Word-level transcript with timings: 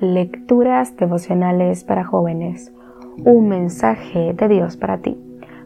Lecturas 0.00 0.96
devocionales 0.96 1.84
para 1.84 2.04
jóvenes. 2.04 2.72
Un 3.22 3.50
mensaje 3.50 4.32
de 4.32 4.48
Dios 4.48 4.78
para 4.78 5.02
ti. 5.02 5.18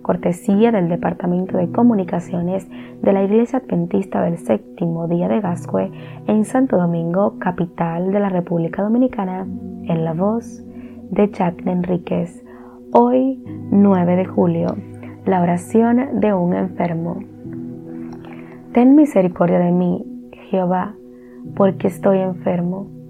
Cortesía 0.00 0.72
del 0.72 0.88
Departamento 0.88 1.58
de 1.58 1.70
Comunicaciones 1.70 2.66
de 3.02 3.12
la 3.12 3.24
Iglesia 3.24 3.58
Adventista 3.58 4.22
del 4.22 4.38
Séptimo 4.38 5.06
Día 5.06 5.28
de 5.28 5.42
Gascue 5.42 5.92
en 6.28 6.46
Santo 6.46 6.78
Domingo, 6.78 7.38
capital 7.40 8.10
de 8.10 8.20
la 8.20 8.30
República 8.30 8.82
Dominicana, 8.82 9.42
en 9.42 10.02
la 10.02 10.14
voz 10.14 10.64
de 11.10 11.30
Jack 11.30 11.66
Enríquez. 11.66 12.42
Hoy, 12.90 13.38
9 13.70 14.16
de 14.16 14.24
julio, 14.24 14.68
la 15.26 15.42
oración 15.42 16.20
de 16.20 16.32
un 16.32 16.54
enfermo. 16.54 17.18
Ten 18.72 18.96
misericordia 18.96 19.58
de 19.58 19.72
mí, 19.72 20.30
Jehová, 20.48 20.94
porque 21.54 21.88
estoy 21.88 22.20
enfermo 22.20 23.01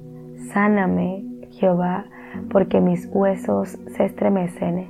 Sáname, 0.48 1.24
Jehová, 1.50 2.04
porque 2.50 2.80
mis 2.80 3.08
huesos 3.12 3.78
se 3.86 4.04
estremecen. 4.04 4.88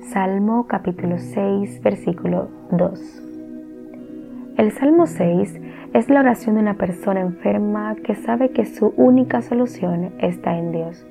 Salmo 0.00 0.66
capítulo 0.66 1.18
6, 1.18 1.82
versículo 1.82 2.48
2. 2.72 3.22
El 4.56 4.72
Salmo 4.72 5.06
6 5.06 5.60
es 5.92 6.08
la 6.08 6.20
oración 6.20 6.56
de 6.56 6.62
una 6.62 6.74
persona 6.74 7.20
enferma 7.20 7.96
que 7.96 8.14
sabe 8.14 8.50
que 8.50 8.64
su 8.64 8.94
única 8.96 9.42
solución 9.42 10.12
está 10.18 10.56
en 10.56 10.72
Dios. 10.72 11.06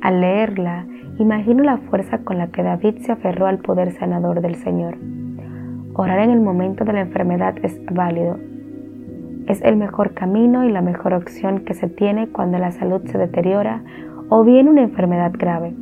Al 0.00 0.20
leerla, 0.20 0.86
imagino 1.18 1.64
la 1.64 1.78
fuerza 1.78 2.18
con 2.18 2.38
la 2.38 2.48
que 2.48 2.62
David 2.62 2.98
se 2.98 3.12
aferró 3.12 3.46
al 3.46 3.58
poder 3.58 3.92
sanador 3.92 4.40
del 4.40 4.56
Señor. 4.56 4.96
Orar 5.94 6.20
en 6.20 6.30
el 6.30 6.40
momento 6.40 6.84
de 6.84 6.92
la 6.92 7.00
enfermedad 7.00 7.56
es 7.62 7.80
válido, 7.90 8.38
es 9.48 9.62
el 9.62 9.76
mejor 9.76 10.12
camino 10.12 10.64
y 10.64 10.70
la 10.70 10.82
mejor 10.82 11.14
opción 11.14 11.60
que 11.60 11.72
se 11.72 11.88
tiene 11.88 12.28
cuando 12.28 12.58
la 12.58 12.70
salud 12.70 13.00
se 13.06 13.16
deteriora 13.16 13.82
o 14.28 14.44
viene 14.44 14.68
una 14.68 14.82
enfermedad 14.82 15.32
grave. 15.32 15.74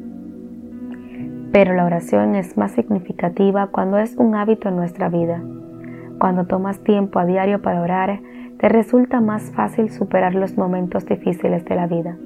Pero 1.53 1.75
la 1.75 1.85
oración 1.85 2.37
es 2.37 2.57
más 2.57 2.73
significativa 2.73 3.67
cuando 3.67 3.99
es 3.99 4.17
un 4.17 4.37
hábito 4.37 4.69
en 4.69 4.77
nuestra 4.77 5.09
vida. 5.09 5.43
Cuando 6.21 6.47
tomas 6.47 6.79
tiempo 6.85 7.19
a 7.19 7.27
diario 7.27 7.61
para 7.61 7.83
orar, 7.83 8.21
te 8.59 8.69
resulta 8.69 9.21
más 9.21 9.51
fácil 9.51 9.91
superar 9.91 10.37
los 10.37 10.57
momentos 10.57 11.05
difíciles 11.05 11.65
de 11.65 11.75
la 11.75 11.89
vida. 11.89 12.17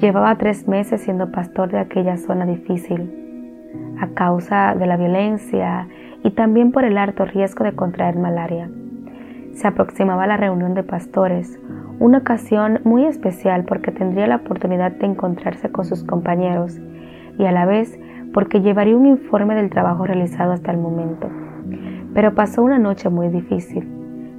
Llevaba 0.00 0.36
tres 0.36 0.66
meses 0.66 1.02
siendo 1.02 1.30
pastor 1.30 1.70
de 1.70 1.78
aquella 1.78 2.16
zona 2.16 2.46
difícil, 2.46 3.12
a 4.00 4.08
causa 4.08 4.74
de 4.74 4.86
la 4.86 4.96
violencia 4.96 5.88
y 6.24 6.30
también 6.30 6.72
por 6.72 6.84
el 6.84 6.96
alto 6.96 7.26
riesgo 7.26 7.64
de 7.64 7.74
contraer 7.74 8.16
malaria. 8.16 8.70
Se 9.56 9.66
aproximaba 9.66 10.26
la 10.26 10.36
reunión 10.36 10.74
de 10.74 10.82
pastores, 10.82 11.58
una 11.98 12.18
ocasión 12.18 12.80
muy 12.84 13.06
especial 13.06 13.64
porque 13.64 13.90
tendría 13.90 14.26
la 14.26 14.36
oportunidad 14.36 14.92
de 14.92 15.06
encontrarse 15.06 15.72
con 15.72 15.86
sus 15.86 16.04
compañeros 16.04 16.78
y 17.38 17.46
a 17.46 17.52
la 17.52 17.64
vez 17.64 17.98
porque 18.34 18.60
llevaría 18.60 18.94
un 18.94 19.06
informe 19.06 19.54
del 19.54 19.70
trabajo 19.70 20.04
realizado 20.04 20.52
hasta 20.52 20.72
el 20.72 20.76
momento. 20.76 21.30
Pero 22.12 22.34
pasó 22.34 22.62
una 22.62 22.78
noche 22.78 23.08
muy 23.08 23.28
difícil. 23.28 23.88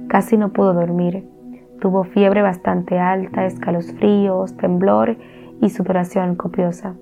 Casi 0.06 0.36
no 0.36 0.52
pudo 0.52 0.72
dormir. 0.72 1.28
Tuvo 1.80 2.04
fiebre 2.04 2.40
bastante 2.42 3.00
alta, 3.00 3.44
escalofríos, 3.44 4.56
temblor 4.56 5.16
y 5.60 5.70
sudoración 5.70 6.36
copiosa. 6.36 6.94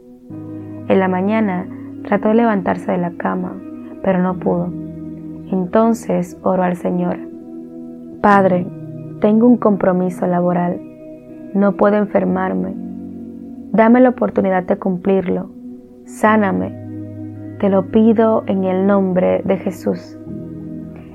En 0.89 1.01
la 1.01 1.09
mañana 1.09 1.69
trató 2.05 2.29
de 2.29 2.37
levantarse 2.37 2.93
de 2.93 2.99
la 2.99 3.11
cama, 3.19 3.61
pero 4.03 4.23
no 4.23 4.39
pudo. 4.39 4.73
Entonces 5.53 6.39
oró 6.43 6.63
al 6.63 6.77
Señor 6.77 7.36
Padre, 8.27 8.67
tengo 9.21 9.47
un 9.47 9.57
compromiso 9.57 10.27
laboral. 10.27 10.81
No 11.55 11.77
puedo 11.77 11.95
enfermarme. 11.95 12.75
Dame 13.71 14.01
la 14.01 14.09
oportunidad 14.09 14.65
de 14.65 14.81
cumplirlo. 14.81 15.49
Sáname. 16.07 16.75
Te 17.61 17.69
lo 17.69 17.87
pido 17.93 18.43
en 18.49 18.65
el 18.65 18.85
nombre 18.85 19.43
de 19.45 19.59
Jesús. 19.59 20.19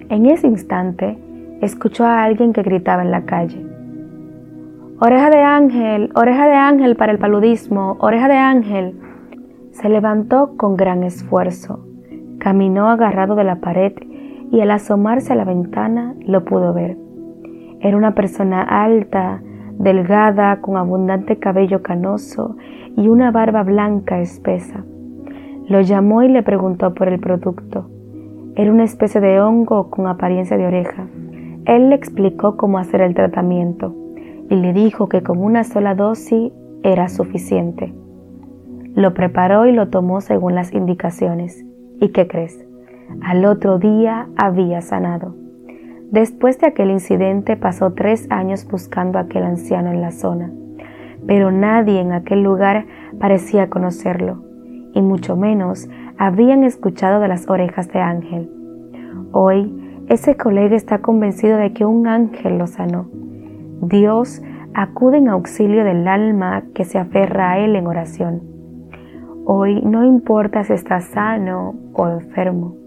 En 0.07 0.25
ese 0.25 0.47
instante, 0.47 1.19
escuchó 1.59 2.05
a 2.05 2.23
alguien 2.23 2.53
que 2.53 2.63
gritaba 2.63 3.01
en 3.01 3.11
la 3.11 3.25
calle. 3.25 3.61
Oreja 5.01 5.29
de 5.31 5.41
ángel, 5.41 6.11
oreja 6.15 6.47
de 6.47 6.55
ángel 6.55 6.95
para 6.95 7.11
el 7.11 7.19
paludismo, 7.19 7.97
oreja 7.99 8.29
de 8.29 8.37
ángel. 8.37 8.97
Se 9.71 9.89
levantó 9.89 10.55
con 10.55 10.77
gran 10.77 11.03
esfuerzo, 11.03 11.85
caminó 12.39 12.87
agarrado 12.87 13.35
de 13.35 13.43
la 13.43 13.57
pared 13.57 13.91
y 14.49 14.61
al 14.61 14.71
asomarse 14.71 15.33
a 15.33 15.35
la 15.35 15.43
ventana 15.43 16.15
lo 16.25 16.45
pudo 16.45 16.73
ver. 16.73 17.00
Era 17.81 17.97
una 17.97 18.13
persona 18.13 18.61
alta, 18.61 19.41
delgada, 19.79 20.61
con 20.61 20.77
abundante 20.77 21.37
cabello 21.37 21.81
canoso 21.81 22.55
y 22.95 23.07
una 23.07 23.31
barba 23.31 23.63
blanca 23.63 24.19
espesa. 24.19 24.83
Lo 25.67 25.81
llamó 25.81 26.21
y 26.21 26.29
le 26.29 26.43
preguntó 26.43 26.93
por 26.93 27.07
el 27.07 27.19
producto. 27.19 27.89
Era 28.55 28.71
una 28.71 28.83
especie 28.83 29.19
de 29.19 29.39
hongo 29.41 29.89
con 29.89 30.07
apariencia 30.07 30.57
de 30.57 30.67
oreja. 30.67 31.07
Él 31.65 31.89
le 31.89 31.95
explicó 31.95 32.57
cómo 32.57 32.77
hacer 32.77 33.01
el 33.01 33.15
tratamiento 33.15 33.95
y 34.49 34.55
le 34.55 34.73
dijo 34.73 35.09
que 35.09 35.23
con 35.23 35.39
una 35.39 35.63
sola 35.63 35.95
dosis 35.95 36.51
era 36.83 37.09
suficiente. 37.09 37.93
Lo 38.93 39.13
preparó 39.13 39.65
y 39.65 39.71
lo 39.71 39.89
tomó 39.89 40.21
según 40.21 40.53
las 40.53 40.73
indicaciones. 40.73 41.65
¿Y 41.99 42.09
qué 42.09 42.27
crees? 42.27 42.63
Al 43.23 43.45
otro 43.45 43.79
día 43.79 44.27
había 44.35 44.81
sanado. 44.81 45.40
Después 46.11 46.59
de 46.59 46.67
aquel 46.67 46.91
incidente 46.91 47.55
pasó 47.55 47.93
tres 47.93 48.29
años 48.29 48.67
buscando 48.69 49.17
a 49.17 49.21
aquel 49.21 49.43
anciano 49.43 49.91
en 49.91 50.01
la 50.01 50.11
zona, 50.11 50.51
pero 51.25 51.51
nadie 51.51 52.01
en 52.01 52.11
aquel 52.11 52.43
lugar 52.43 52.85
parecía 53.17 53.69
conocerlo, 53.69 54.43
y 54.93 55.01
mucho 55.01 55.37
menos 55.37 55.89
habían 56.17 56.65
escuchado 56.65 57.21
de 57.21 57.29
las 57.29 57.49
orejas 57.49 57.87
de 57.93 57.99
ángel. 57.99 58.51
Hoy 59.31 60.03
ese 60.09 60.35
colega 60.35 60.75
está 60.75 60.97
convencido 60.97 61.55
de 61.55 61.71
que 61.71 61.85
un 61.85 62.05
ángel 62.05 62.57
lo 62.57 62.67
sanó. 62.67 63.07
Dios 63.81 64.41
acude 64.73 65.17
en 65.17 65.29
auxilio 65.29 65.85
del 65.85 66.05
alma 66.09 66.63
que 66.75 66.83
se 66.83 66.99
aferra 66.99 67.51
a 67.51 67.59
Él 67.59 67.77
en 67.77 67.87
oración. 67.87 68.41
Hoy 69.45 69.81
no 69.81 70.05
importa 70.05 70.65
si 70.65 70.73
estás 70.73 71.05
sano 71.05 71.73
o 71.93 72.09
enfermo, 72.09 72.80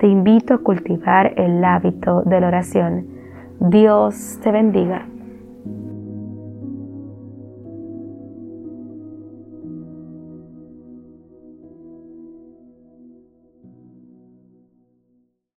te 0.00 0.06
invito 0.06 0.54
a 0.54 0.58
cultivar 0.58 1.34
el 1.36 1.62
hábito 1.62 2.22
de 2.22 2.40
la 2.40 2.48
oración. 2.48 3.06
Dios 3.60 4.40
te 4.42 4.50
bendiga. 4.50 5.09